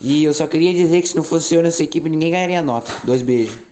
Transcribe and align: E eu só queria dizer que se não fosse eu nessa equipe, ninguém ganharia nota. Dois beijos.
E 0.00 0.24
eu 0.24 0.34
só 0.34 0.46
queria 0.46 0.74
dizer 0.74 1.00
que 1.02 1.08
se 1.08 1.16
não 1.16 1.22
fosse 1.22 1.54
eu 1.54 1.62
nessa 1.62 1.82
equipe, 1.82 2.08
ninguém 2.08 2.30
ganharia 2.30 2.62
nota. 2.62 2.92
Dois 3.04 3.22
beijos. 3.22 3.66